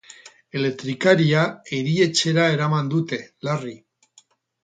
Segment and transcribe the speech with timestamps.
[0.59, 1.43] Elektrikaria
[1.81, 3.19] erietxera eraman dute,
[3.49, 3.77] larri.